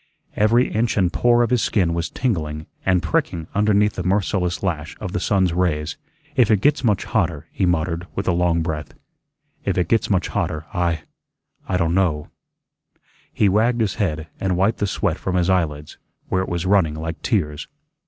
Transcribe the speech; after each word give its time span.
Every 0.35 0.67
inch 0.73 0.97
and 0.97 1.13
pore 1.13 1.43
of 1.43 1.51
his 1.51 1.61
skin 1.61 1.93
was 1.93 2.09
tingling 2.09 2.65
and 2.87 3.03
pricking 3.03 3.45
under 3.53 3.71
the 3.71 4.01
merciless 4.01 4.63
lash 4.63 4.97
of 4.99 5.11
the 5.11 5.19
sun's 5.19 5.53
rays. 5.53 5.95
"If 6.35 6.49
it 6.49 6.59
gets 6.59 6.83
much 6.83 7.03
hotter," 7.03 7.45
he 7.51 7.67
muttered, 7.67 8.07
with 8.15 8.27
a 8.27 8.31
long 8.31 8.63
breath, 8.63 8.95
"if 9.63 9.77
it 9.77 9.87
gets 9.89 10.09
much 10.09 10.29
hotter, 10.29 10.65
I 10.73 11.03
I 11.69 11.77
don' 11.77 11.93
know" 11.93 12.29
He 13.31 13.47
wagged 13.47 13.79
his 13.81 13.93
head 14.01 14.27
and 14.39 14.57
wiped 14.57 14.79
the 14.79 14.87
sweat 14.87 15.19
from 15.19 15.35
his 15.35 15.51
eyelids, 15.51 15.99
where 16.29 16.41
it 16.41 16.49
was 16.49 16.65
running 16.65 16.95
like 16.95 17.21
tears. 17.21 17.67